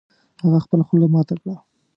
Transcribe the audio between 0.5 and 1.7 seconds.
خپله خوله ماته کړه